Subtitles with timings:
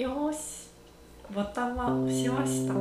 [0.00, 0.70] よーし
[1.34, 2.72] ボタンは押しました。
[2.72, 2.80] うん。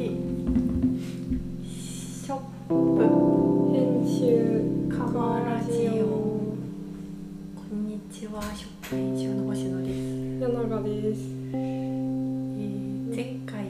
[0.00, 0.08] え
[1.68, 2.72] ショップ
[3.76, 4.18] 編集
[4.88, 6.06] カバラジオ。
[6.08, 9.98] こんにちはショップ編集の星野です、
[10.40, 11.20] 柳永です。
[11.52, 13.66] えー前回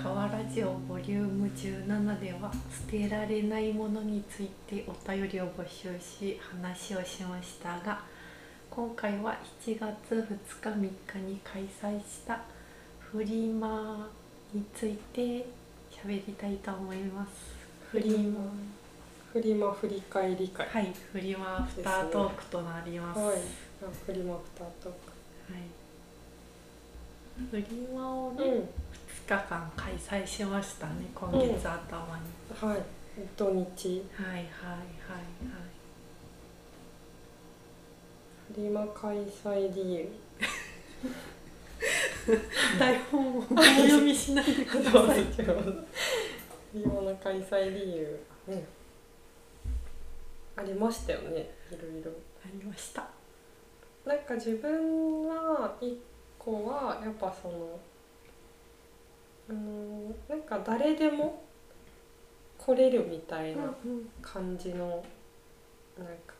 [0.00, 8.21] カワラジオボリューム17では捨てられないものについてお便りを募集し話をしましたが
[8.74, 9.36] 今回は
[9.66, 10.18] 7月2
[10.62, 12.40] 日3日に開催した
[12.98, 14.08] フリマ
[14.50, 15.44] について
[15.90, 17.30] 喋りたいと思います。
[17.90, 18.40] フリマ。
[19.30, 20.66] フリマ振り返り会。
[20.66, 23.20] はいフリマアフタートークとなります。
[23.20, 23.36] はい。
[24.06, 24.92] フリマアフタートー
[25.52, 25.58] は
[27.42, 28.52] い、フリマをね、クうん。
[28.52, 28.62] 2
[29.26, 32.18] 日間開催しましたね今月頭
[32.64, 32.82] に、はい。
[33.36, 34.06] 土日。
[34.16, 34.82] はいはいはいはい。
[35.44, 35.71] フ
[38.56, 40.08] リマ開催理由。
[42.78, 45.24] 台本をお読みしないでください。
[45.24, 45.42] フ
[46.74, 48.20] リマの開催理由。
[48.46, 48.64] ね
[50.54, 52.10] ありましたよねいろいろ。
[52.44, 53.08] ありました。
[54.04, 55.98] なんか自分は一
[56.38, 57.80] 個はやっぱその
[59.48, 61.42] あのなんか誰でも
[62.58, 63.74] 来れるみたいな
[64.20, 65.02] 感じの
[65.98, 66.34] なんか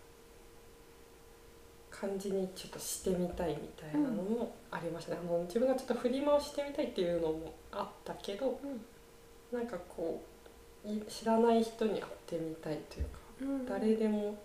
[2.02, 5.12] 感じにちょっとしてみたいみたいなのもありました。
[5.12, 8.58] ね、あの自分がちょっと振り回してみたいっていうのもあったけど、
[9.52, 10.20] なんかこ
[10.84, 13.66] うい知らない人に会ってみたいというか、うん。
[13.66, 14.36] 誰でも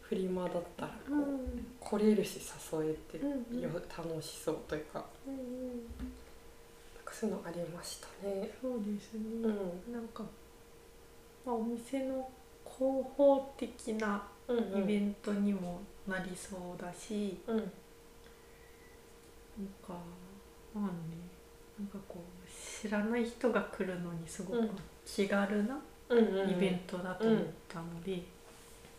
[0.00, 1.66] フリマだったらこう、うん。
[1.78, 2.40] 来れるし
[2.72, 8.50] 誘えてうんよ楽しそうというかなんかそういうのありましたね。
[8.60, 9.92] そうですね、うん。
[9.92, 10.24] なんか、
[11.46, 12.28] まあ、お店の
[12.64, 17.56] 広報的なうんうんイベントにもなりそうだし、うん。
[17.56, 17.66] なん
[19.86, 19.94] か
[20.74, 20.90] まあね。
[21.78, 24.70] なんかこう知らない人が来るのにすごくうん
[25.04, 25.76] 気軽な
[26.10, 28.22] イベントだと思ったので、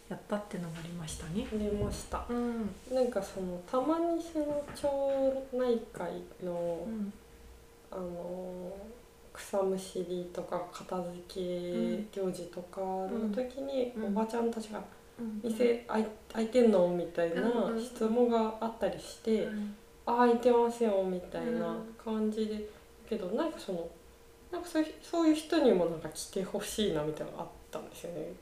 [0.09, 1.47] やったってのもありましたね。
[1.51, 2.25] ありました。
[2.29, 2.69] うん。
[2.91, 7.13] なんかそのたまにその町内会の、うん。
[7.91, 8.75] あの
[9.31, 14.05] 草むしりとか片付け行事とかの時に、うん。
[14.07, 14.85] おばちゃんたちがうん
[15.43, 21.93] 「店開いてんの?」みたいなうん質問があったりしてうん「あ開いてますよ」みたいなうん。
[22.03, 22.67] 感じで。
[23.07, 23.87] けどなんかその
[24.51, 28.33] なんかそういうそういう人にもなんか来てほしいなみたいなのがあったんですよね。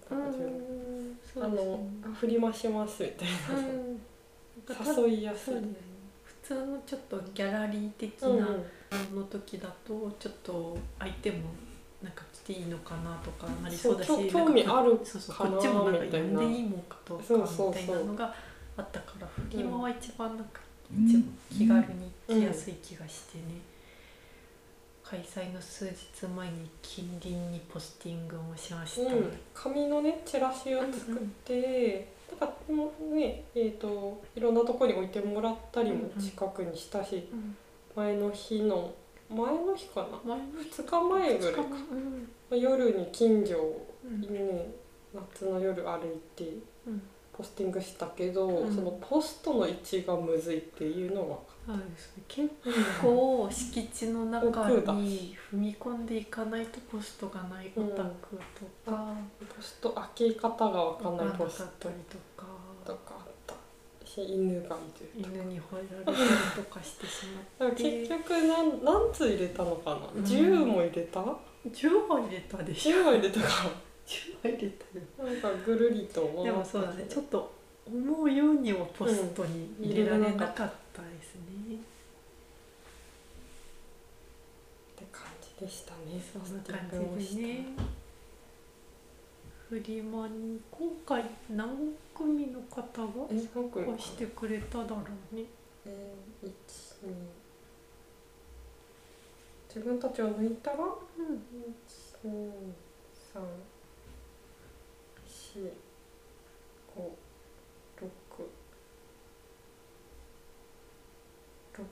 [1.36, 3.28] あのあ振り回しますみたい
[4.86, 5.56] な、誘いやすい。
[6.24, 8.40] 普通のちょっとギャラリー的うん。
[8.40, 8.48] な
[9.14, 11.38] の時だとちょっと相手も
[12.02, 18.36] なんか来ていいのかなとかなりそうだし興味あるそうそうこっちもなんかみたいな呼んでいいもんかどうかみたいなのが
[18.78, 20.62] あったからフリマは一番なんか
[20.92, 23.44] うん一番気軽に来やすい気がしてね、
[25.04, 31.16] 開催の数日前に近隣にポスティングもしました、うん、紙のねチラシを作っ
[31.46, 32.08] て、
[32.40, 37.56] なんかもうねえっ、といろんなところに置いてもらったりも近くにしたし、うん。
[37.96, 38.92] 前の日の
[39.34, 40.36] 前の日かな？
[40.36, 41.62] 前の2日前ぐらいか。
[42.52, 42.60] うん。
[42.60, 44.22] 夜に近所うん。
[44.22, 44.72] にね
[45.14, 46.58] 夏の夜歩いて
[46.88, 47.02] うん。
[47.36, 48.76] ポスティングしたけど、うん。
[48.76, 52.24] そのポストの位置がむずいっていうのがそうですね。
[52.28, 52.50] 結
[53.02, 57.98] 構敷地の中に踏み込んでいかないとポストがないお宅
[58.86, 59.16] とか、
[59.56, 61.90] ポスト開け方が分かんないポスト
[62.86, 63.14] とか
[64.22, 64.78] 犬がいるとか
[65.18, 66.18] 犬に吠えられたり
[66.56, 67.26] とかしてし
[67.60, 68.02] まって。
[68.06, 70.24] 結局何何通入れたのかな、うん。
[70.24, 72.98] 10も入れた？10は入れたでしょ。
[72.98, 73.48] 10は入れたか。
[74.06, 75.30] 10は入れたよ。
[75.32, 77.06] なんかぐるりと回でもそうだね。
[77.10, 77.54] ちょっと
[77.86, 80.72] 思うようにもポストに入れられなかったで
[81.22, 81.78] すね、っ
[84.96, 86.22] て感じでしたね。
[86.32, 86.80] そんな感
[87.20, 87.66] じでね
[89.74, 94.98] フリマに今回何組の方が参加してくれただろ
[95.32, 95.46] うね。
[95.84, 97.14] えー、1 2
[99.70, 100.78] 自分たちを抜いたら？
[100.78, 100.92] うん1
[102.24, 102.52] 2
[103.34, 103.40] 3
[105.56, 105.72] 4
[106.96, 107.02] 5
[107.98, 108.06] 6
[111.74, 111.84] 6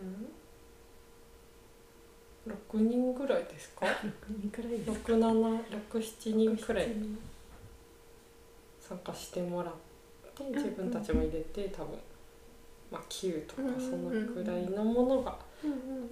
[0.00, 0.27] うん？
[2.72, 6.88] 6人ぐらいですか？6人くらいですか？67人くらい。
[8.80, 9.74] 参加してもらっ
[10.34, 11.98] てん自分たちも入れて多分、
[12.90, 15.36] まあ、9とかそのくらいのものが、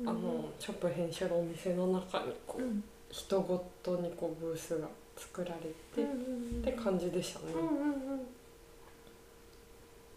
[0.04, 2.84] あのショップ編集のお店の中にこう、うん。
[3.10, 4.86] 人ごとにこうブースが
[5.16, 5.60] 作られ
[5.94, 7.46] てって感じでしたね。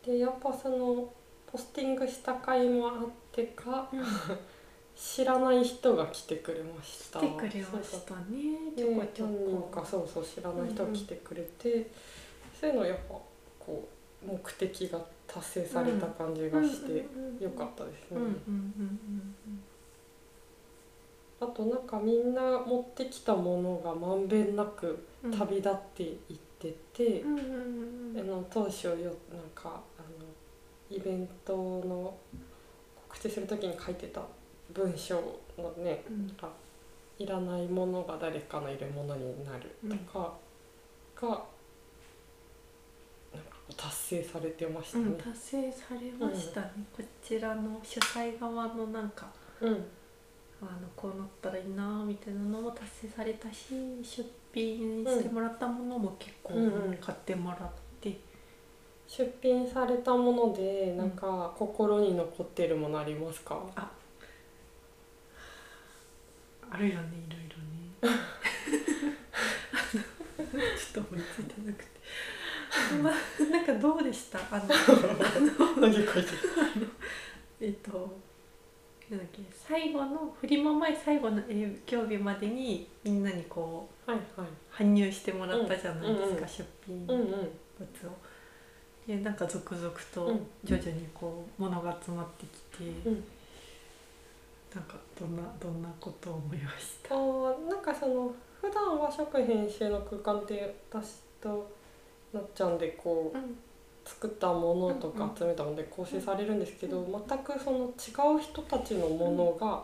[0.06, 1.09] でやっぱその
[1.45, 2.95] ポスティングした回もあっ
[3.31, 4.00] てかうん
[5.00, 7.19] 知らない人が来てくれました。
[7.19, 8.74] 来てくれましたね。
[8.75, 9.81] ちょこちょこ。
[9.81, 11.90] かそうそう知らない人が来てくれて、
[12.60, 13.13] そういうのやっぱ
[13.57, 13.88] こ
[14.24, 17.06] う目的が達成された感じがして
[17.42, 18.18] よかったですね。
[18.18, 19.63] うんうんうん
[21.42, 27.46] あとなんかみんな持ってきたものがまんべんなくうんうん旅立っていってて、うんうん
[28.16, 29.13] うんあの当初よなん
[29.56, 30.25] かあの
[30.90, 32.18] イベントの
[33.07, 34.22] 告知する時に書いてた
[34.74, 35.16] 文章
[35.57, 36.33] のねうん。
[36.42, 36.50] あ
[37.18, 40.33] いらないものが誰かのいるものになるとか
[41.21, 41.38] が、なん
[43.44, 45.06] か達成されてましたね。
[45.06, 49.27] うん達成されましたね、こちらの主催側のなんか
[49.60, 49.86] うん。
[50.62, 53.74] あのこうなったらいいなみたいなのも達成されたし
[54.04, 56.98] 出品してもらったものも結構うんうん。
[57.01, 57.69] 買ってもらっ
[58.00, 58.18] て、
[59.07, 63.62] 出品されたものでなんか心に残ってるものありますか？
[63.75, 63.92] あ
[66.77, 68.18] るよねいろいろね
[70.94, 71.89] ちょっと思いついてなくて
[73.01, 73.13] まあ
[73.51, 74.39] なんかどうでした？
[74.51, 74.66] あの
[75.81, 76.25] 何書いてる？
[77.62, 78.18] えっと
[79.10, 79.42] なんだっけ？
[79.51, 84.48] 最後のフリマ前最後の営業日までにみんなにこうはいはい。
[84.72, 87.27] 搬入してもらったじゃないですか、うんうん出品うんうん。
[87.27, 87.50] 物を。
[89.07, 93.24] でなんか続々とうん徐々にこう物が集まってきて、うん
[94.75, 97.16] なんかどんなどんなことを思いました？
[97.16, 101.71] あーなんかその普段は食編集の空間って私と
[102.33, 103.57] なっちゃんでこううん。
[104.06, 109.83] 作ったものとうんうんか集めたもので構成されるんですけど、全くその違う人たちのものが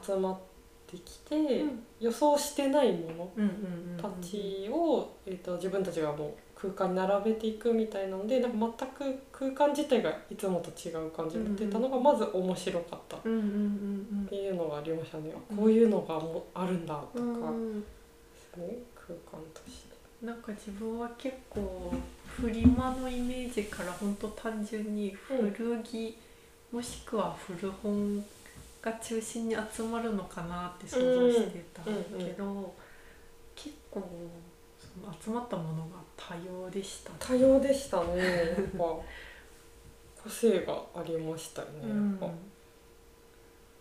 [0.00, 0.38] 集まっ
[0.86, 1.82] てきて、うん。
[1.98, 3.50] 予想してないものうんうん
[3.96, 13.16] うんたちを、えー、と自分たちがもう空間に並べていくみたいなのでなんか全く空間自体がいつもと違う感じになってたのがまず面白かった。
[13.16, 13.44] っうんうんう
[14.24, 14.26] ん。
[14.28, 15.32] ていうのがありましたね。
[15.50, 17.84] うんこういうのがもうあるんだとか、うん
[18.52, 20.26] 空間として。
[20.26, 21.94] なんか自分は結構
[22.26, 26.18] フリマのイメージから本当単純に古着、
[26.70, 28.22] もしくは古本
[28.82, 32.74] が中心に集まるのかなって想像してたけど、
[33.54, 34.02] 結構
[35.22, 37.16] 集まったものが多様でしたね。
[37.18, 38.16] 多様でしたね。
[38.16, 38.78] やっぱ
[40.22, 42.10] 個性がありましたよね、うん。
[42.10, 42.26] やっぱ。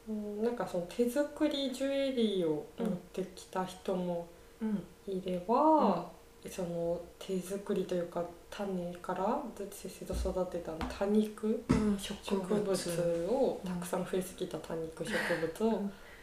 [0.07, 4.27] うんなんかその手作りジュエリーを持ってきた人も
[4.61, 4.83] うん。
[5.07, 6.09] いれば、
[6.49, 15.11] その手作りというか種からずっと先生と育てた多肉うん、植植物物をたくさん増えすぎた多肉植
[15.59, 15.81] 物を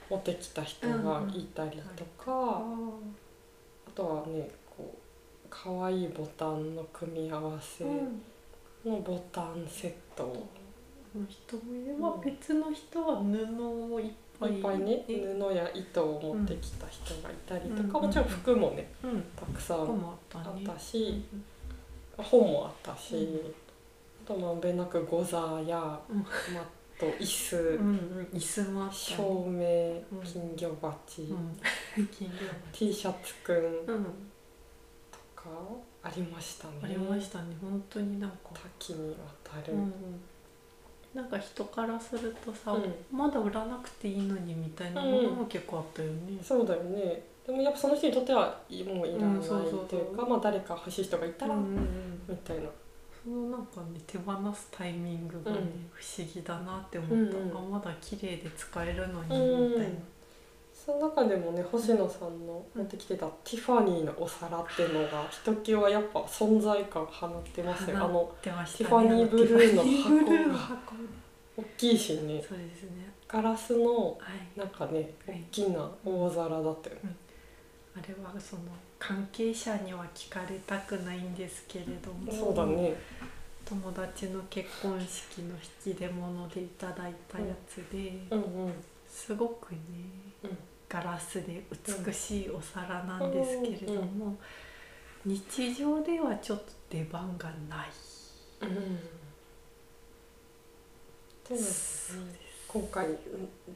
[0.08, 2.62] 持ってきた人がいたりとか、あ
[3.88, 4.48] あとはね
[5.64, 7.84] 可愛いボタンの組み合わせ。
[8.84, 10.24] のボタンセット。
[10.24, 10.46] を
[11.14, 14.84] の人もいれば別の人は布をいっぱいいっぱいね。
[14.84, 18.04] ね布や糸を持ってきた人がいたりとか、うん。
[18.04, 21.24] もちろん服もねうん、たくさんあったし、
[22.18, 23.54] 本もあったし、うん。
[24.26, 26.18] あとまんべんなくゴザーや、うん。
[26.18, 26.64] マッ
[27.00, 28.28] ト椅子、うんうん。
[28.34, 29.16] 椅子もあったね。
[29.16, 30.22] 照明うん。
[30.22, 32.06] 金魚鉢、うん。
[32.08, 32.34] 金魚
[32.72, 33.90] T シャツくん。
[33.90, 34.06] うん
[36.02, 36.74] ありましたね。
[36.82, 37.56] ありましたね。
[37.60, 38.36] 本当になんか。
[38.52, 39.92] 多岐にわたる、うんうん。
[41.14, 42.94] なんか人からするとさ、うん。
[43.10, 47.22] まだ売らなくていいのにみたいなものも結構あったよね、そうだよね。
[47.46, 49.86] でもやっぱその人にとってはいもういらないうんそうそうそう。
[49.86, 52.20] というか、まあ誰か欲しい人がいたら、うんうんうん。
[52.28, 52.62] みたいな。
[53.24, 55.90] そのなんかね手放すタイミングがね、うん。
[55.92, 57.56] 不思議だなって思った、うんうん。
[57.56, 59.70] あまだ綺麗で使えるのにうん。
[59.70, 59.94] みたいな、
[60.86, 67.94] その中でもね星野さんの持ってきてたティファニーのお皿っていうのがひときわやっぱ存在感放ってますね。
[67.96, 70.94] あのティファニーブルーの箱ティファニーブルーの箱。
[70.94, 71.00] ね
[71.56, 72.44] 大きいしね。
[72.46, 73.12] そうですね。
[73.26, 74.18] ガラスのは
[74.54, 74.58] い。
[74.58, 75.42] なんかねはい。
[75.50, 77.16] 大きな大皿だったよね、
[77.96, 78.62] あれはその
[78.98, 82.94] 関係者には聞かれたくないんですけれどもそうだね。
[83.64, 88.72] 友達の結婚式の引き出物でいただいたやつで、うんうん。
[89.08, 90.25] すごくね、うん
[90.88, 91.64] ガラスで
[92.06, 94.36] 美しいお皿なんですけれども、
[95.24, 97.88] 日常ではちょっと出番がない、
[98.62, 98.68] うん。
[101.44, 101.66] でもね
[102.68, 103.16] 今回うん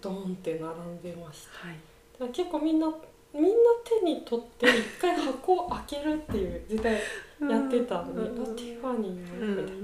[0.00, 1.66] ドーンって並んでました。
[1.66, 1.76] はい、
[2.12, 2.86] だから結構みんな
[3.32, 3.50] みんな
[3.84, 9.82] 手に取って一回箱を開けるっていう時代やってたのに、うんあティファニーのうんみたいな。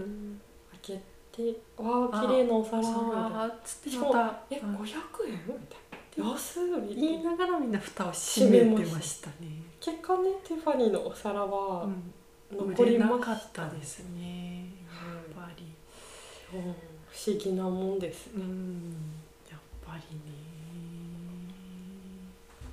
[0.73, 1.01] 開け
[1.33, 1.43] て
[1.77, 4.43] わあ綺麗なお皿みたいな。
[4.51, 4.85] えうん500
[5.29, 5.33] 円？
[5.47, 5.86] みたいな
[6.17, 9.35] 安い言いってながらみんな蓋を閉めてましたね。
[9.81, 12.13] 結果ねティファニーのお皿うはん、
[12.51, 14.65] 残りまっしたですね。
[15.35, 15.65] やっぱり。
[16.59, 16.75] うん
[17.09, 18.95] 不思議なもんですうん、
[19.51, 20.33] やっぱりね。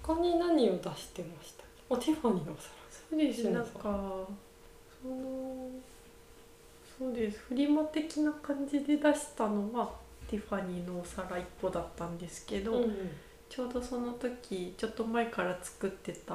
[0.02, 1.64] 他に何を出してました？
[1.96, 3.72] あティファニーのお皿そうですなんか
[5.02, 5.70] その
[7.00, 9.90] そうですフリマ的な感じで出したのは
[10.30, 12.96] ティファニーのお皿1個だったんですけど、うん
[13.54, 16.34] ちょうどその時ちょっと前から作ってた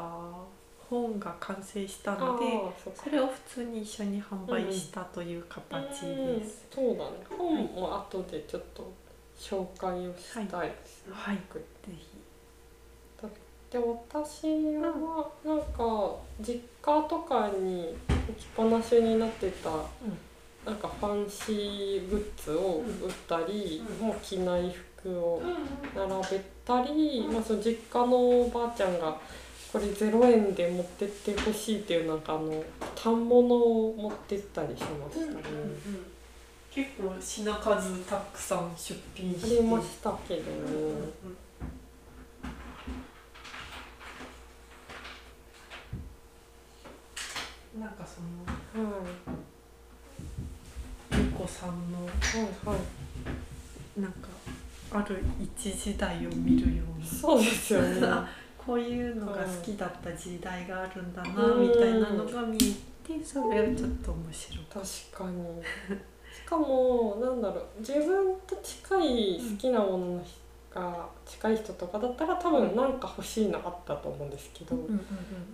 [0.88, 2.44] 本が完成したので
[2.94, 6.68] それを普通に一緒に販売したという形です。
[6.78, 7.10] うんそうだね。
[7.37, 8.92] 本も後でちょっと
[9.37, 11.38] 紹介をしたいですね、はい。
[11.48, 12.06] 僕ぜひ。
[13.68, 17.96] で私はなんか実家とかに
[18.28, 19.70] 置きっぱなしになってた
[20.64, 24.06] なんかファンシーグッズを売ったり、うん。
[24.06, 25.42] もう着ない服を
[25.96, 29.18] 並べたり、まあ、その実家のおばあちゃんが
[29.72, 32.62] これ0円で持ってってほしいっていうなんかあの
[32.94, 35.42] 反物を持ってったりしましたね。
[36.70, 40.42] 結構品数たくさん出品あしてりましたけど、
[47.80, 49.04] なんかそのはい。
[51.16, 52.04] ゆうこさんの。
[52.04, 52.10] はい
[52.64, 52.76] は
[53.96, 54.00] い。
[54.00, 54.28] なんか
[54.90, 58.07] ある一時代を見るようなそうですよね。
[58.07, 58.28] あ
[58.59, 64.66] こういうのが好きだった時代があるんだなうんみたいなのが見えてそれはちょっと面白い。
[64.66, 65.62] 確かに
[66.35, 74.76] しかもなんだろう自分と近い好きなものの人が近い人とかだったら多分なんか欲しいのあったと思うんですけど、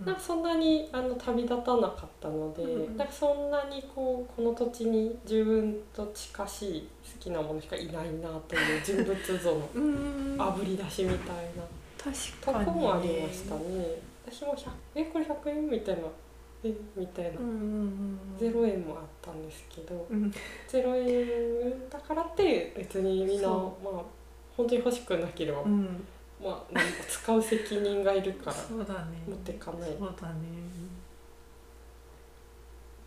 [0.05, 11.63] なんかそんなにあの旅立たなかったので、うんうんなんかそんなにこうこの土地に自分と近しい好きなものしかいないなという人物像のうんあぶり出しみたいな。
[12.41, 13.61] とこもありましたね。
[14.27, 16.01] 私も100えこれ100円みたいな
[16.63, 17.39] えみたいな。
[17.39, 20.31] うんうん0円もあったんですけど、うん。
[20.67, 24.03] 0円だからって別にみんなそまあ
[24.55, 26.05] 本当に欲しくなければ、うん。
[26.41, 29.23] まあなんか使う責任がいるからそうだね。
[29.27, 29.89] 持ってかない。
[29.97, 30.35] そうだね。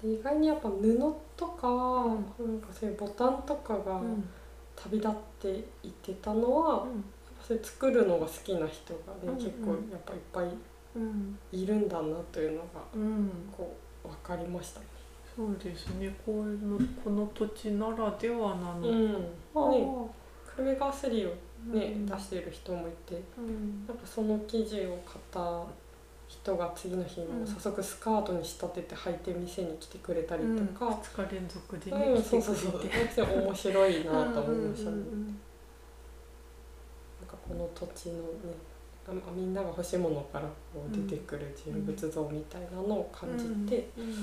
[0.02, 4.28] で意外にやっぱ布とか、なんかそういうボタンとかがうん。
[4.81, 6.87] 旅立っていってたのは、
[7.45, 9.37] それ作るのが好きな人がね、うんうん。
[9.37, 10.57] 結構やっぱいっぱい
[10.95, 11.38] うん。
[11.50, 12.64] いるんだなというのが
[12.95, 13.31] うん。
[13.57, 13.75] こ
[14.05, 14.87] う分かりましたね。
[15.35, 16.14] そうですね。
[16.25, 19.19] こういうのこの土地ならではなの、うん、ね
[20.59, 22.07] あークルメガースをね、うん。
[22.07, 23.87] 出してる人もいてうん。
[23.87, 25.62] なんかその生地を買った
[26.29, 27.41] 人が次の日うん。
[27.41, 32.81] も早速スカートに仕立てて履いて店に来てくれたりとか、2日連続でうんね、そうそうそう。
[33.43, 34.97] 面白いなと思いましたね。
[34.97, 35.41] うんうんうん
[37.21, 38.23] なんかこの土地のね
[39.09, 44.17] あみんなが欲しいものからこう出てくる人物像みたいなのを感じて、あみん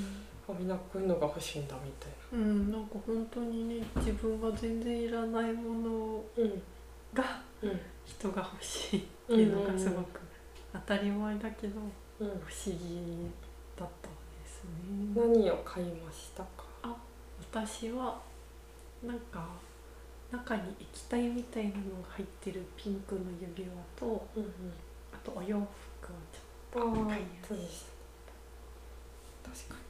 [0.54, 6.24] なこういうのが欲しいんだみたいうん、なんか本当にね自分が全然いらないもの
[7.14, 7.80] がうん。
[8.06, 10.20] 人が欲しいっていうのがすごく
[10.74, 11.80] 当たり前だけど
[12.20, 12.28] うん。
[12.28, 13.28] 不思議
[13.76, 14.14] だったで
[14.46, 14.70] すね。
[15.16, 16.66] 何を買いましたか？
[17.52, 18.22] 私は
[19.04, 19.48] なんか
[20.32, 21.82] 中に液体みたいなのが
[22.18, 24.52] 入ってるピンクの指輪とうんうん。
[25.14, 27.86] あとお洋服をちょっああ買いましし
[29.44, 29.50] た。
[29.50, 29.85] 確かに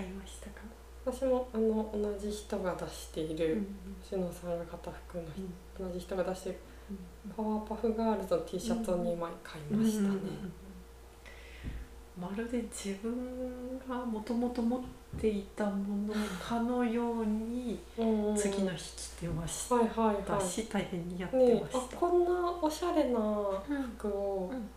[0.00, 0.62] 買いましたか、
[1.04, 3.66] 私もあの同じ人が出している、うん
[4.02, 5.42] しのさんが買った服の人
[5.84, 5.92] うん。
[5.92, 6.56] 同じ人が出してる
[6.90, 6.94] う
[7.28, 7.32] ん。
[7.32, 10.08] パワーパフガールズの T シャツを2枚買いましたね、
[12.18, 14.80] まるで自分がもともと持っ
[15.20, 17.78] ていたものかのように
[18.36, 21.96] 次の日着てましはいはいたはし大変似合ってました。
[21.96, 23.82] こんなおしゃれなうん。
[23.98, 24.68] 服をうん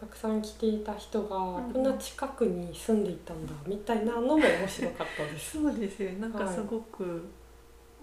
[0.00, 5.58] たくさん着ていた人がうんこんな近くに住んでいたんだみたいなのも面白かったです。
[5.58, 7.24] そうですよなんかはいすごく、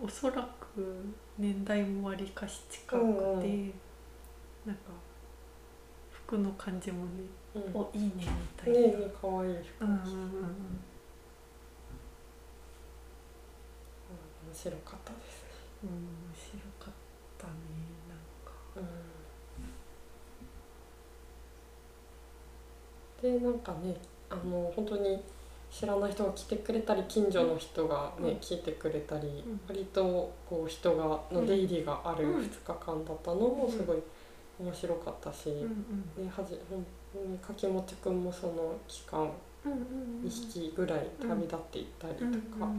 [0.04, 1.06] おそらく
[1.38, 3.10] 年代もわりかし近くて、うん
[3.40, 3.74] うん
[4.66, 4.82] なんか
[6.10, 7.12] 服の感じもね
[7.54, 8.24] うん、おいいねみ
[8.58, 9.86] たいねな、えね可愛い服。
[9.86, 10.00] うんうん
[14.54, 15.44] 着て面白かったです。
[15.44, 15.50] ね。
[15.84, 16.94] うんうん面白かっ
[17.38, 17.54] たね
[18.10, 18.56] なんか
[23.26, 23.96] でなんかね
[24.30, 25.22] あの本当に
[25.72, 28.36] 知らない人が来てくれたり近所の人がね、うん。
[28.38, 29.60] 来てくれたり、うん。
[29.68, 33.98] 割とこう人がの出入りがあるうん2日間だったのもすごい
[34.60, 35.86] 面白かったし、うん
[36.18, 36.26] うん。
[36.26, 39.30] ねはじほんね柿もちくんもその期間
[39.66, 39.78] うんうん
[40.24, 42.24] うん2匹ぐらい旅立っていったりと
[42.58, 42.72] か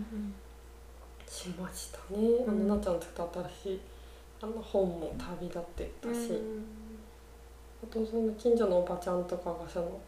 [1.29, 2.45] しましたね。
[2.47, 2.67] あうん。
[2.69, 3.81] のなっちゃんの作った新しい
[4.41, 6.65] あの本も旅立ってったし、うん。
[7.83, 10.01] あとその近所のおばちゃんとかがその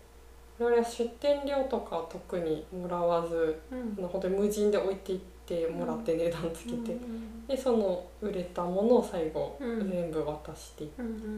[0.58, 4.06] 我々は出店料とかを特にもらわずうん。
[4.08, 9.90] 本当に無人で置いていってもらって値段つけて、うんでその売れたものを最後うん。
[9.90, 10.90] 全部渡していっ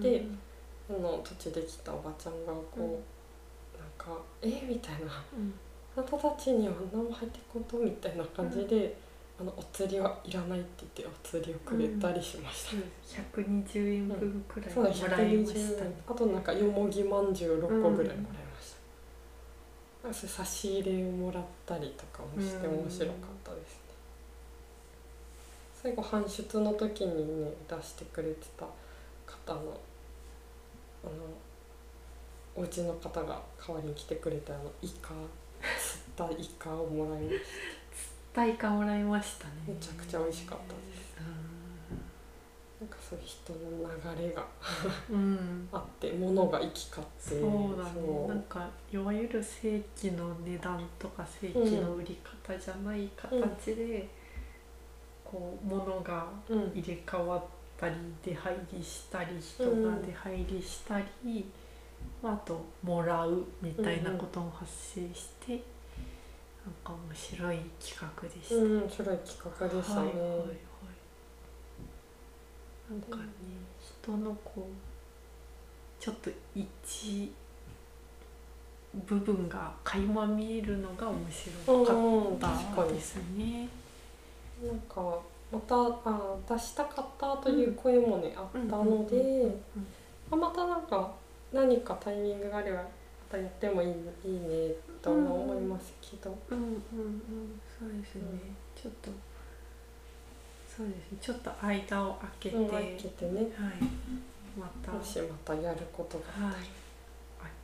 [0.03, 0.25] て、
[0.89, 2.91] あの途中で来たおばちゃんがこう、うん。
[2.91, 2.99] なん
[3.97, 5.25] か「えみたいな。
[5.37, 5.55] うん
[5.97, 8.97] 「あなたたちには何も入ってこんと?」みたいな感じで、
[9.41, 13.21] あのお釣りはいらないって言ってお釣りをくれたりしました。
[13.41, 16.03] 120円分くらいもらいまし120たね円。
[16.09, 18.50] あとなんかよもぎまんじゅう6個ぐらいもらいました、
[20.03, 23.81] なんか差し入れをもらったりとかもして面白かったですね、
[25.83, 28.65] 最後搬出の時にね出してくれてた
[29.27, 29.81] 方の
[31.05, 31.13] あの
[32.57, 35.11] お家の方が代わりに来てくれたあのイカ
[35.79, 37.45] 釣ったイカをもらいました。
[38.33, 39.53] 大価もらいましたね。
[39.69, 41.11] めちゃくちゃ美味しかったです
[42.81, 43.59] なんかそういう人の
[44.17, 44.47] 流れが
[45.11, 45.17] うん。
[45.17, 48.29] うんあって物が行き交ってそうだね。
[48.29, 54.09] なんかいわゆる正規の値段とか正規の売り方じゃない形で、
[55.23, 56.73] こう物がうん。
[56.75, 57.43] 入れ替わっ
[57.79, 57.95] たり
[58.25, 61.45] 出入りしたり人が出入りしたり、
[62.23, 65.61] まあ、あともらうみたいなことも発生して、なん
[66.85, 68.55] か面白い企画でした。
[68.57, 70.07] うん、面白い企画でしたね。
[70.07, 70.70] はい、
[72.91, 73.23] なんかね、
[74.03, 77.33] 人のこうちょっと一
[79.07, 81.97] 部分が垣間見えるのが面白かう
[82.33, 83.69] ん、ったですね。
[84.61, 85.21] なんか
[85.53, 89.55] またあ出したかったという声もね、あったので、
[90.29, 91.13] またなんか
[91.53, 92.89] 何かタイミングがあればま
[93.31, 93.89] たやってもいい
[94.25, 96.81] いいねとは思いますけど、うんうんうん。
[97.79, 98.23] そうですね、
[98.75, 99.11] ちょっと
[100.81, 101.19] そうですね。
[101.21, 103.49] ちょっと間を空けて、うん、開けてね、はい。
[104.59, 104.93] また。
[104.93, 106.55] もしまたやることがあっはい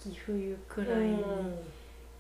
[0.04, 1.16] 秋冬くたり、らいに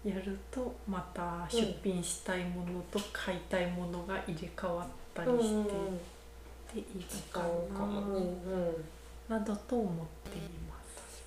[0.04, 8.84] やるとまた出品したいものと買いたいものが入れ替わったりして、うん、でいいかもね、うん、
[9.28, 11.24] ななどと思っています。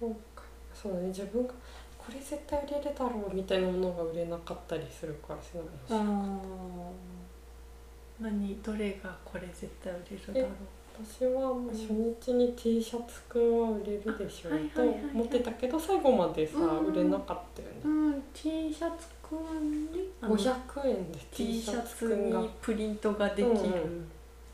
[0.00, 0.44] 今回
[0.74, 1.08] そうね。
[1.08, 1.54] 自分が
[2.06, 6.04] これ絶対売れるだろうみたいなものが売れなかったりするからそうい面白い
[8.20, 10.50] 何どれがこれ絶対売れるだろう。
[11.18, 17.74] 私はもう初日に T シャツくんは売れるでしょうと思ってたけど最後までさうん売れなかったよね。
[17.84, 22.40] うん T シャツくんにあの500円で T シャツツくんが。
[22.40, 23.48] にプリントができる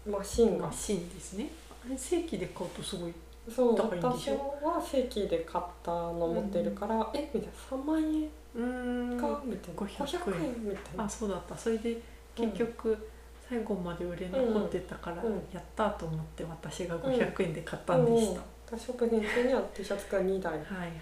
[0.07, 0.13] うん。
[0.13, 0.67] マシンが。
[0.69, 1.51] マシンですね。
[1.85, 3.13] あれ正規で買うとすごい
[3.55, 9.19] そう私は正規で買ったの持ってるから「えみたいな3万円？
[9.19, 11.05] か?」みたいな「500 500円」みたいな。
[11.05, 11.57] あそうだった。
[11.57, 12.01] それで
[12.35, 13.09] 結局
[13.49, 15.33] 最後まで売れ残ってたから、うん。
[15.53, 18.41] やったと思って私が500円で買ったんでした、
[18.73, 19.17] うん、ショップに
[19.53, 20.95] は T シャツが2台はいはいはい。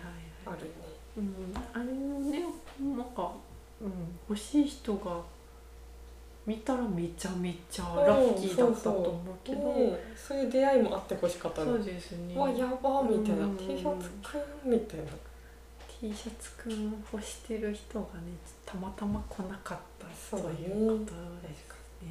[0.47, 0.71] あるね。
[1.19, 2.45] うん、あれもね
[2.81, 3.33] なんか、
[3.83, 5.21] うん、欲しい人が
[6.49, 11.75] 見たらめちゃめちゃラッキーだったと思うけど、ねそういう出会いもあってほしかったの。
[11.77, 12.35] そうですね。
[12.35, 13.45] わやばみたいな。
[13.45, 13.57] うん。
[13.59, 15.05] T シャツくんみたいな。
[16.01, 18.33] T シャツくん欲してる人がね
[18.65, 21.13] たまたま来なかったそういうこと
[21.47, 21.69] です
[22.01, 22.09] ね。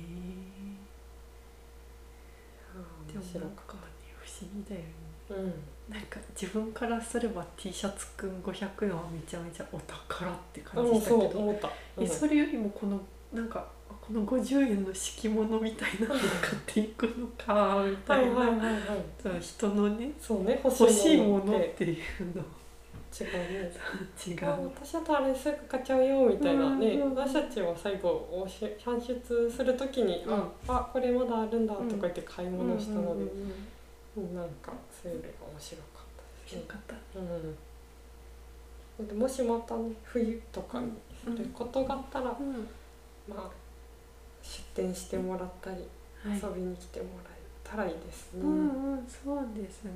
[3.08, 3.82] でも面白かなんかね
[4.20, 4.88] 不思議だよね。
[5.30, 5.54] うん
[5.92, 12.04] なんか自分からすれば T シャツくん500円はめちゃめちゃお宝って感じしたけど、う思った、うん。
[12.04, 13.00] えそれよりもこの
[13.34, 13.66] なんか
[14.08, 16.28] この50円の敷物みたいなのを買っ
[16.66, 18.70] ていくのかみたいな、はいはいはい。
[18.70, 18.82] はい
[19.22, 22.42] そう人のねそうね欲しいものっってていうの。
[23.20, 23.72] 違うね
[24.26, 24.46] 違う。
[24.46, 30.34] あ私だとあれすぐ買っちゃうよみたいなね、うんうん私たちは最後おし搬出するときに、うん。
[30.36, 33.30] ああこれまだあるんだとか言って買い物したので、うん
[34.18, 36.62] うんなんかそういうのが面白かったですね。
[36.62, 36.66] よ。
[36.68, 36.96] かった。
[39.00, 40.92] うん、でもしまたね冬とかに
[41.28, 41.38] うん。
[41.38, 42.68] することがあったら、うん。
[43.28, 43.67] まあ
[44.44, 45.78] 出店してもらったり、
[46.24, 46.40] はい。
[46.40, 48.42] 遊びに来てもらえたらいいですね。
[48.42, 49.92] うんうんそうですね。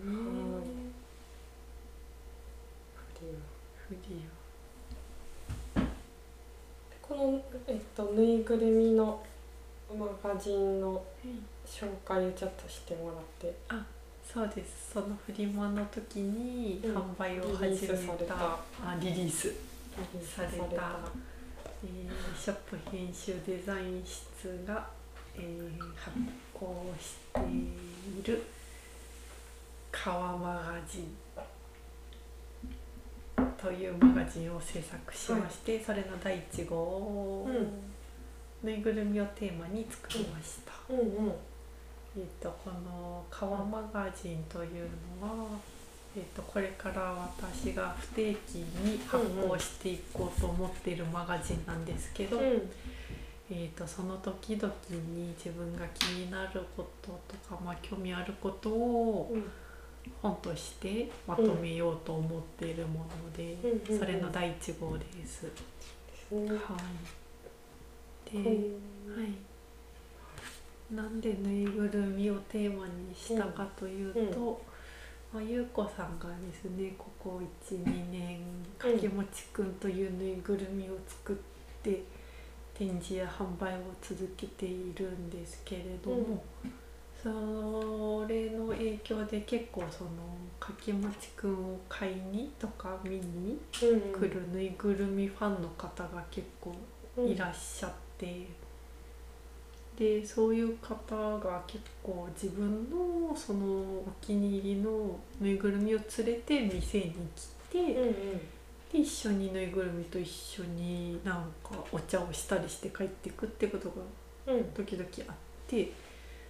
[7.02, 9.22] この、えっと、ぬいぐるみの
[9.98, 11.04] マガジンの
[11.66, 13.54] 紹介をちょっとしてもらって。
[14.24, 14.94] そうです。
[14.94, 16.96] そのフリマの時にうん。
[16.96, 19.54] 販売を始めリリースされた,、たあリリース、
[20.24, 21.00] された。
[21.84, 24.24] えーショップ編集デザイン室
[24.66, 24.88] が、
[25.36, 26.18] えー発
[26.54, 27.74] 行してい
[28.24, 28.44] る
[29.92, 31.18] 「川マガジン」
[33.58, 37.48] というマガジンを制作しまして、それの第1号
[38.64, 41.00] ぬいぐるみをテーマに作りました、うん。
[41.00, 41.34] うん
[42.18, 44.90] えっとこの「川マガジン」という
[45.22, 45.48] のは、
[46.16, 47.02] えっとこれから
[47.40, 52.38] 私が不定期に発行していこうと思っているマガジンなんですけど、
[53.54, 59.44] えー、とその時々に自分が気になることとか、まあ、興味あることをうん。
[60.20, 63.70] 本としてまとめようと思っているもので、うん。
[63.70, 65.48] うんうんそれの第1号です。
[66.32, 66.56] うんは
[68.32, 69.24] い、で、うんは
[70.92, 74.62] い、なんでぬいぐるみをテーマにしたかというと、
[75.34, 78.40] まあ、ゆうこさんがですねここ12年
[78.78, 81.36] かけもちくんというぬいぐるみを作っ
[81.84, 82.04] て
[82.82, 86.44] 展示や販売を続けているんですけれども、
[87.22, 90.10] それの影響で結構その
[90.60, 94.02] かけもちくんを買いにとか見にうん。
[94.12, 96.74] 来るぬいぐるみファンの方が結構
[97.24, 98.48] いらっしゃって、
[99.96, 108.42] でそういう方が結構自分のそのお気に入りのぬいぐるみを連れて店に来て、うんうん
[108.92, 114.64] で一緒にぬいぐるみと一緒になんかお茶をしたりして帰っていくってことがうん。
[114.74, 115.36] 時々あっ
[115.68, 115.92] て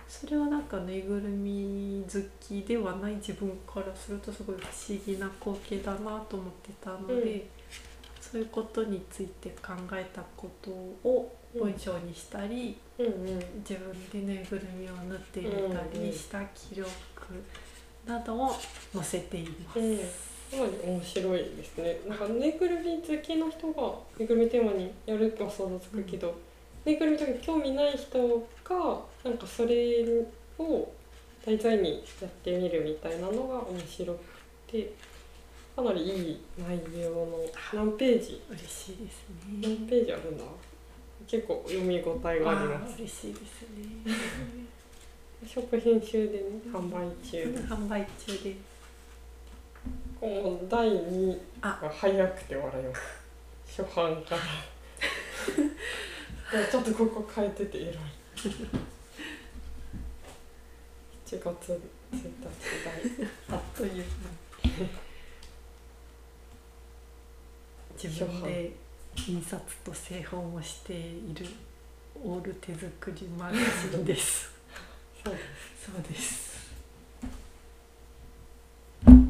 [0.07, 7.41] それはなんかぬいぐるみ好きではない自分からするとすごい不思議な光景だなと思ってたので、うん。
[8.19, 13.13] そういうことについて考えたことを文章にしたり、うんうん。
[13.59, 16.11] 自分でぬいぐるみを縫ってみたうんうん。
[16.11, 16.89] りした記録
[18.05, 18.55] などを
[18.93, 20.30] 載せています。
[20.53, 23.81] うんすごい面白いですねなんかぬいぐるみ好きな人が
[24.17, 26.35] ぬいぐるみテーマにやるとは想像つくけど、
[26.85, 28.17] ぬいぐるみとか興味ない人
[28.63, 30.05] がなんかそれ
[30.59, 30.91] を
[31.45, 34.19] 題材にやってみるみたいなのが面白く
[34.71, 34.91] て
[35.75, 37.39] かなりいい内容の
[37.73, 38.41] 何ページ？
[38.49, 39.23] 嬉しいです
[39.61, 39.89] 何ね。
[39.89, 40.43] ページあるんだ？
[41.27, 44.13] 結構読み応えがあります嬉しいですね。
[45.47, 48.55] 食編集でね販売中 販売中で。
[50.21, 51.79] もう第2あ。
[51.81, 53.01] が早くて笑います。
[53.81, 54.41] 初版から。
[56.69, 57.95] ちょっとここ変えててエロい。
[61.25, 62.19] 7月1日
[63.49, 64.05] あっという間に
[68.03, 68.75] 自分で
[69.15, 71.47] 印刷と製本をしている
[72.21, 73.59] オール手作りマガジ
[73.97, 74.51] ンです。
[75.23, 75.35] そう
[75.79, 76.70] そうです。
[79.05, 79.23] はいはい。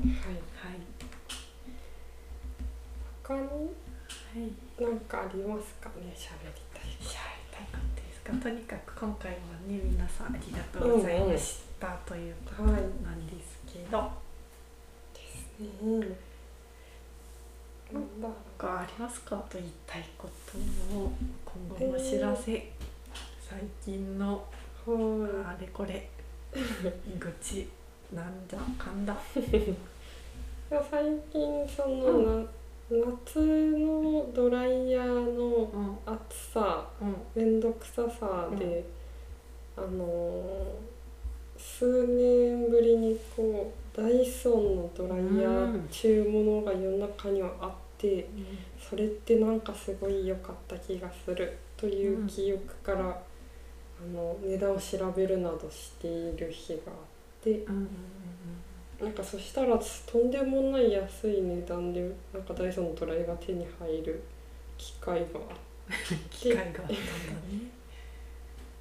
[3.24, 3.40] 他に？
[3.42, 3.50] はい。
[4.80, 6.14] 何かありますかね？
[6.16, 8.34] 喋りたいしゃべりたいことですか？
[8.34, 14.12] とにかく今回はね皆さんありがとうございました、ということなんですけど、
[15.82, 16.06] うんな
[18.00, 19.36] んだろ他ありますか？
[19.50, 20.58] と言いたいこと
[20.98, 21.12] を
[21.46, 22.72] 今後のお知らせ、
[23.40, 24.44] 最近の
[24.88, 24.92] う
[25.24, 25.46] はい。
[25.58, 26.10] あれこれ。
[26.54, 26.62] 愚
[27.42, 27.70] 痴
[28.14, 29.18] なんだかんだ。
[30.90, 32.48] 最近その、な
[32.90, 36.14] 夏のドライヤーのうん。
[36.14, 37.16] 暑さうん。
[37.36, 38.84] 面倒くささで、
[39.78, 41.02] あのー
[41.62, 48.28] 数年ぶりにこうダイソンのドライヤー中物が世の中にはあって、
[48.80, 53.14] それってなんかすごい良かった気がするという記憶から、あ
[54.12, 56.96] の値段を調べるなどしている日があっ
[57.44, 57.88] てうんうん
[59.02, 62.02] なんかそしたらとんでもない安い値段で
[62.32, 64.24] なんかダイソンのドライヤーが手に入る
[64.78, 65.26] 機会が。
[65.26, 65.28] あっ
[66.08, 66.98] て機会があったんだね。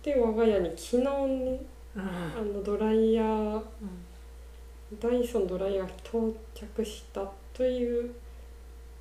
[0.03, 1.61] で我が家に昨日ね
[1.96, 2.03] うん。
[2.03, 5.01] あのドライヤーうん。
[5.01, 8.11] ダイソンドライヤーが到着したという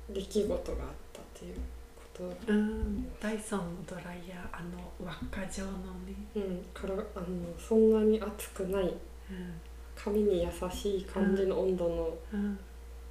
[0.08, 0.62] 出来事があっ
[1.12, 1.54] たという
[2.16, 2.52] こと。
[2.52, 3.12] うん。
[3.20, 6.14] ダイソンのドライヤーあの輪っか状のね。
[6.34, 7.26] うん、からあの
[7.58, 9.09] そんなに熱くないうん
[9.94, 12.58] 髪に優しい感じの温度のうん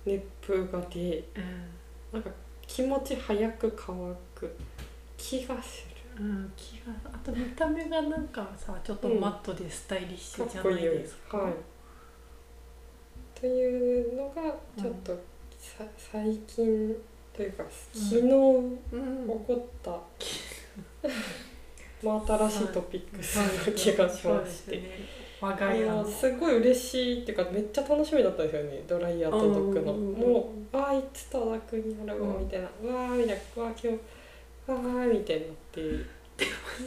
[0.05, 2.29] 熱風が出うんなんか
[2.65, 4.55] 気持ち早く乾く
[5.17, 11.37] 気がすうん、気があと見た目がなんかさちょっとマットでスタイリッシるュじゃないかっこいいよですか。
[11.37, 11.53] はい。
[13.39, 14.41] というのが
[14.77, 15.17] ちょっと
[15.57, 16.93] さ、最近
[17.31, 18.77] というか昨日起うん。
[19.27, 19.91] こった、
[22.03, 24.89] まあ新しいトピックスな気がしまして、ね、
[25.41, 26.05] 我あが家のの。
[26.05, 28.83] すごい嬉しいっていうかめっちゃ楽しみだったんですよね。
[28.87, 33.41] ドライヤー届くの、うんもうあーいつ届くんやろううんみたいな、うわーみたいな。
[33.55, 33.97] うわー今
[34.67, 35.53] 日わーみたいにな。
[35.53, 35.81] って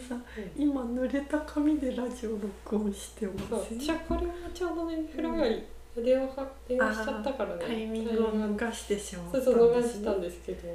[0.08, 0.16] さ
[0.56, 3.66] 今濡れた紙でラジオ録音してまそう。
[3.68, 5.62] せんじゃあこれはちょうどね風呂上がり
[5.96, 7.64] 電話が電話しちゃったからね。
[7.66, 10.68] タイミングを逃してしまったそうそう逃したんですけど。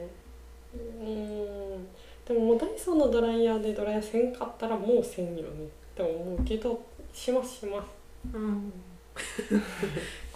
[0.75, 1.87] うーん。
[2.25, 5.41] でももうダイソンのドライヤーでドライヤーせんかったらもうせんよね。
[5.41, 6.79] って思うけど
[7.17, 7.87] しますします。
[8.31, 8.71] うん。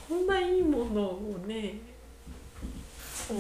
[0.10, 1.76] こんないいものをね。
[3.30, 3.38] うん。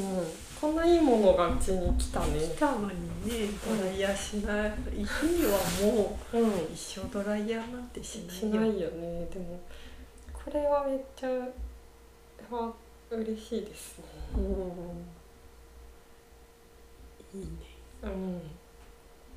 [0.61, 2.39] こんないいものがうちに来たね。
[2.39, 3.49] 来たのにね。
[3.67, 8.31] ドライヤーしない日にはもうんう一生ドライヤーなんてしないよ。
[8.31, 9.25] しないよね。
[9.33, 9.59] でも
[10.31, 11.29] これはめっちゃ
[12.55, 12.71] は
[13.09, 14.05] 嬉しいですね。
[14.35, 14.43] うん。
[17.39, 17.49] いいね。
[18.03, 18.41] うん。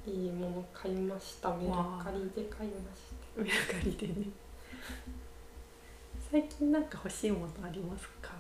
[0.07, 1.49] いいもの買いました。
[1.57, 4.15] メルカリで買いましたメルカリでね
[6.31, 8.33] 最近なんか欲しいものありますか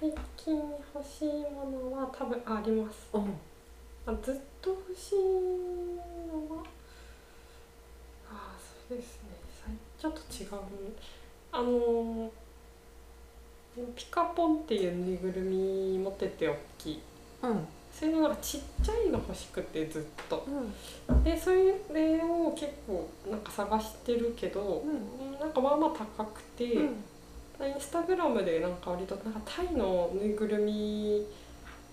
[0.00, 0.56] 最近
[0.94, 3.08] 欲しいものは多分あります。
[3.12, 3.18] う。
[3.18, 3.32] ん
[4.06, 6.64] あずっと欲しいのは
[8.30, 8.56] あ
[8.88, 9.40] そうですね。
[9.98, 10.60] ちょっと違う。
[11.52, 12.30] あの
[13.94, 17.02] ピカポンっていうぬいぐるみ持ってて大きい。
[17.42, 20.46] うんそれのなんかちっちゃいの欲しくてずっと。
[21.08, 21.24] うん。
[21.24, 21.72] でそれ
[22.22, 26.86] を結構なんか探してるけど、うなんかまあまあ高くて、うん。
[27.62, 31.26] インスタグラムでなんか割となんかタイのぬいぐるみ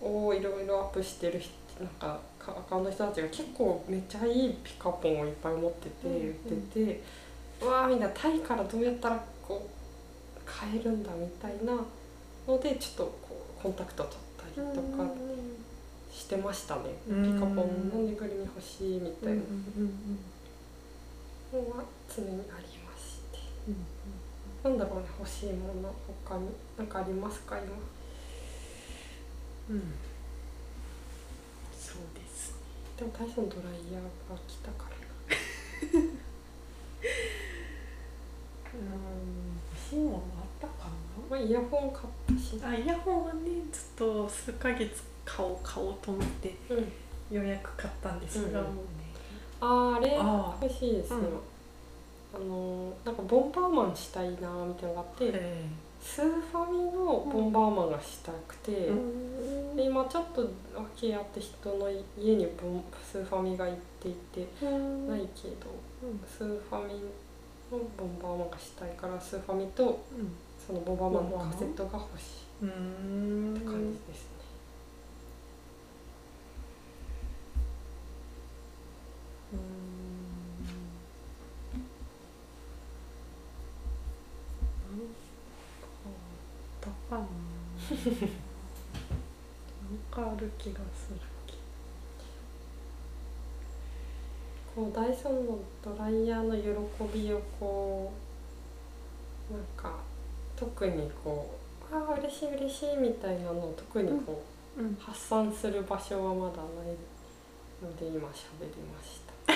[0.01, 1.51] をいろいろアップしてる人
[1.83, 6.11] なんかアカウントの人たちが結構めっちゃいいピカポンをいっぱい持っててうん。
[6.13, 7.01] うん売ってて、
[7.61, 11.73] うわーみんなタイからどうやったらこう買えるんだみたいな
[12.47, 14.19] のでちょっとこうコンタクト取っ
[14.55, 15.03] たりとか
[16.17, 17.33] してましたね、うん。
[17.35, 19.41] ピカポンのぬいぐるみ欲しいみたいな。
[21.53, 23.37] のは常にありまして。
[24.63, 25.93] なんだろうね欲しいもの
[26.25, 26.49] 他に。
[26.75, 27.65] 何かありますか今？
[29.69, 29.93] うん。
[31.71, 32.57] そうですね。
[32.97, 35.05] でも大将のドライヤーが来たからな。
[38.73, 38.81] うん。
[39.71, 40.89] 欲しいものあったか
[41.29, 42.57] まあイヤホン買ったし。
[42.57, 46.77] なあイヤホンはねずっと数ヶ月買おう買おうと思ってうん。
[47.35, 48.67] ようやく買ったんですが、うん。
[49.59, 51.17] あーあれあ欲しいですね、
[52.33, 55.65] あのーなんかボンバーマンしたいなみたいなのがあってえ
[55.99, 59.75] スーファミのボンバーマンがしたくて、えうん。
[59.75, 60.41] で今ちょっと
[60.75, 65.07] 訳あって人の家にボンスーファミが行っていてうん。
[65.09, 65.55] ないけど
[66.25, 66.93] スーファミ
[67.71, 69.99] のボンバーマンがしたいからスーファミと
[70.65, 74.37] そのボンバーマンのカセットが欲しいうんって感じですね。
[86.81, 87.27] だかななん
[90.11, 91.19] かある気がする
[94.75, 98.13] こうダイソンのドライヤーの喜びをこ
[99.49, 99.97] うなんか
[100.55, 101.57] 特にこ
[101.91, 104.43] うああ嬉しい嬉しいみたいなのを特にこ
[104.77, 106.95] う、うん発散する場所はまだない
[107.81, 109.53] ので今喋りました。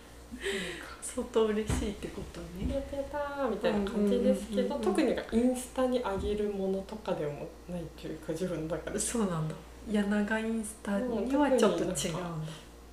[0.32, 2.72] なんか相当嬉しいってことね。
[2.72, 9.54] やったみたいな感じですけど特になんかインスタに上げるものとかでもないというか自分の中でそうなんだ。
[9.90, 11.86] 柳インスタにはちょっと違う。
[11.86, 11.98] んだ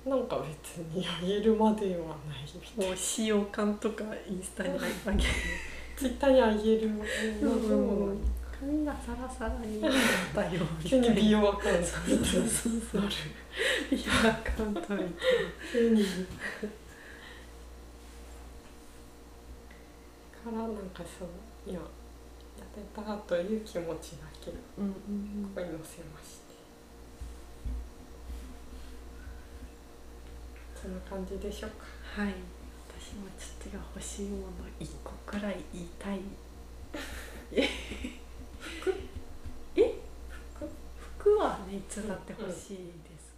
[0.06, 2.96] なんか別に上げるまではないみたいな。
[2.96, 5.24] 使用感とかインスタにあげる。
[5.96, 6.88] ツイッターに上げる。
[6.88, 8.16] ものでもない
[8.60, 9.92] 髪がサラサラになっ
[10.34, 10.50] たよ
[10.82, 13.02] みた急いなに美容アカウントそうそうそうそう。
[13.90, 15.02] 美容アカウントみたいな
[15.72, 16.04] 急に
[20.50, 21.84] からなんかそういやや
[22.64, 25.52] ってたという気持ちだけこうんうん。
[25.54, 26.48] こに載せまして。
[30.80, 31.84] そんな感じでしょうか。
[32.22, 32.34] はい。
[33.00, 36.20] 私もちょっと欲しいもの一個くらい言いたい。
[38.58, 38.94] 服？
[39.76, 39.94] え？
[40.54, 40.68] 服？
[41.20, 43.34] 服はねいつだって欲しいです、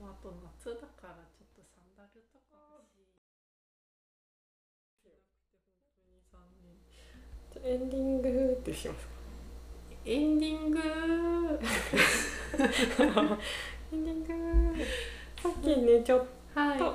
[0.00, 0.32] まあ、あと
[0.64, 3.12] 夏だからちょっとサンダルとか欲しい
[7.52, 8.28] じゃあエンディング
[8.58, 9.12] ってしますか？
[10.06, 10.78] エンディング？
[13.92, 14.84] エンディング。
[15.42, 16.78] さっきねちょっはい。
[16.78, 16.94] と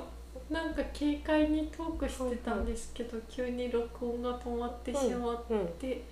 [0.50, 6.02] なんか軽快にトークしてたんですけど、急に録音が止まってしまっうんて、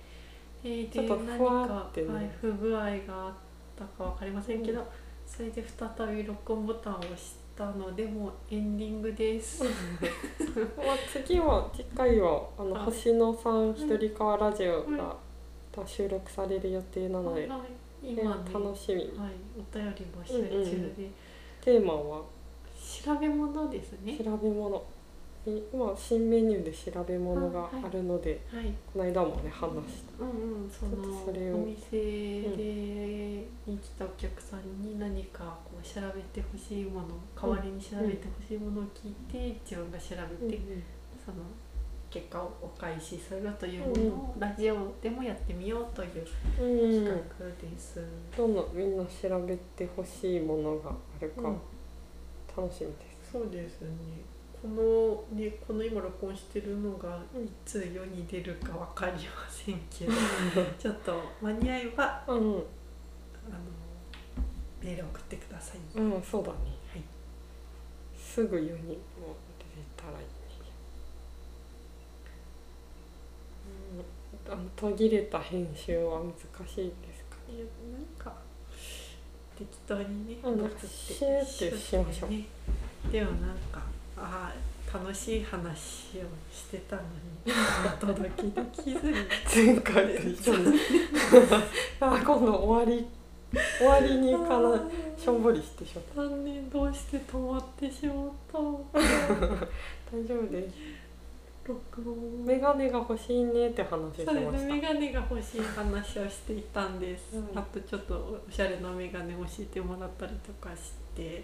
[0.63, 3.33] えーで何ふわか、はい、不具合があっ
[3.77, 4.83] たかわかりませんけど、
[5.27, 9.63] それで再び録音ボタンを押したのでもうエンディングです。
[9.65, 12.85] まあ次は次回はあのはい。
[12.85, 15.15] 星野さん一人川ラジオうんが
[15.85, 17.49] 収録される予定なので、
[18.03, 19.03] 今ね、楽しみ。
[19.03, 21.09] にはい、お便り募集中で、
[21.61, 22.21] テーマは？
[23.05, 24.17] 調べ物ですね。
[24.17, 24.83] 調べ物
[25.45, 30.23] で今新メニューで調べ物があるので、はい、この間もね話した。
[30.23, 31.55] うんうん、そのそれを。
[31.57, 31.91] お店
[32.55, 37.07] でに来たお客さんに何かかこう調べてほしいもの
[37.39, 40.59] 代わりに調べてほしいものを聞いて自分が調べて、
[41.25, 41.37] その
[42.09, 46.25] 結果をお返しするというものをラジオでもやってみようという
[46.55, 48.01] 企画です。
[48.37, 51.61] どんどんみんな調べてほしいものがあるかうん。
[52.55, 53.31] 楽しみです。
[53.33, 53.89] そうですね。
[54.63, 60.13] このねこの今録音してるのがうんいつ世に出るかわかりませんけど、
[60.79, 62.63] ちょっと間に合えばあうん、の
[64.81, 65.99] メール送ってください。
[65.99, 66.57] うん、そうだね。
[66.93, 67.01] はい。
[68.17, 70.31] すぐ世にも出たらいいね。
[74.47, 77.55] うん、あの途切れた編集は難しいですかね。
[77.57, 78.33] いやなんか
[79.57, 82.45] 適当にねうんシューってしましょうね
[83.11, 83.81] でもなんか
[84.23, 86.21] ああ楽しい話を
[86.53, 87.07] してたのに
[87.85, 89.15] お届けできずに
[89.53, 90.79] 前回と一緒に。
[91.99, 93.05] あ、今度終わり。
[93.77, 94.81] 終わりにかな、
[95.17, 98.59] しょんぼりしてしまっ残念どうして止まってしまったた。
[100.17, 100.75] 大丈夫です。
[101.65, 104.73] 録音メガネが欲しいねって話してました。
[104.73, 111.43] メガネが欲しい話をしていたんです、うんあとちょっとおしゃれなメガネ教えてもらったりとかして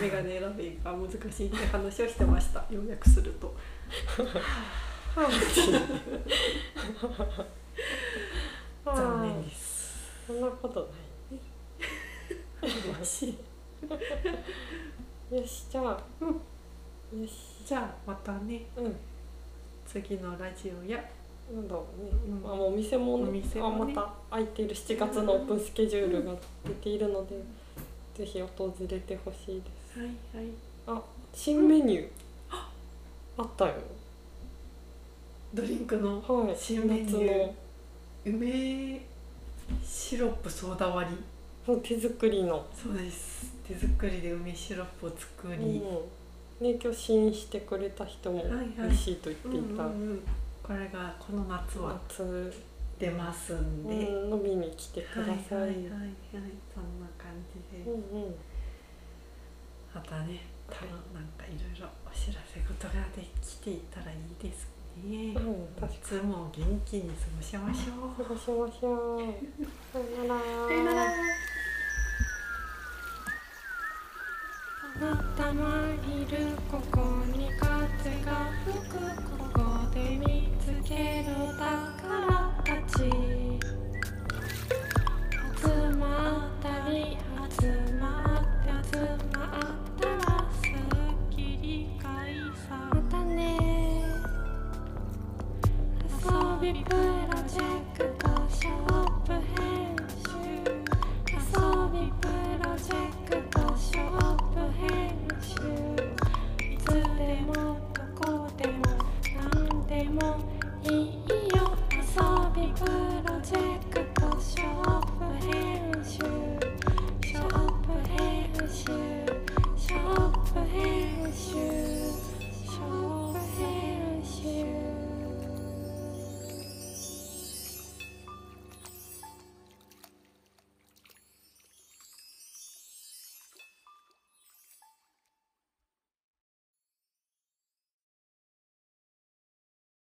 [0.00, 3.54] メガネ選びが難しいって話をしてました要約すると
[8.84, 9.48] 残念で。
[9.48, 10.86] ですそんなことな
[12.68, 12.70] い。
[12.70, 13.36] 悔しい
[15.34, 16.02] よし、じゃあ。
[16.20, 16.28] うん
[17.20, 17.64] よし。
[17.66, 18.96] じゃあまたねうん。
[19.86, 21.04] 次のラジオや
[21.52, 22.10] なんだろうね。
[22.26, 26.34] うんまあ、もうお店もねお店もねあまた空いている7月のオープンスケジュールが
[26.64, 27.36] 出ているので、
[28.14, 29.98] ぜひ訪れてほしいです。
[29.98, 30.52] はいはい
[30.86, 32.08] あ、新メニュー。
[33.36, 33.74] あったよ。
[35.52, 36.56] ドリンクのはい。
[36.56, 37.54] 新メニュー
[38.26, 39.00] 夏の梅
[39.84, 41.16] シロップソーダ割り
[41.66, 42.64] そう手作りの。
[42.74, 45.82] そうです手作りで梅シロップを作り、
[46.60, 46.66] うん。
[46.66, 49.84] ね、今日試飲してくれた人もはいはい美味しいと言っていた。
[49.84, 50.22] うんうんうん
[50.64, 52.50] これがこの夏は夏、
[53.04, 56.10] ってますんで、うん、飲みに来てくださいはいはい、はい、
[56.72, 58.34] そんな感じで、うんうん、
[59.94, 60.40] またね
[60.70, 64.68] 多分なんかいろいろお知らせ事ができていたらいいです
[65.04, 68.24] ね、うん、いつも元気に過ごしましょう。
[68.24, 69.20] 過ごしましょう。
[69.92, 71.10] さよなら。
[74.96, 75.52] あなたは
[75.90, 77.00] いるここ
[77.36, 78.13] に風